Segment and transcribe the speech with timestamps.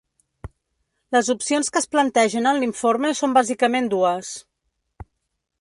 [1.15, 4.37] Les opcions que es plantegen en l’informe són bàsicament dues.